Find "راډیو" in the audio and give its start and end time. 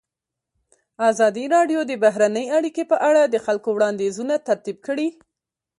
1.55-1.79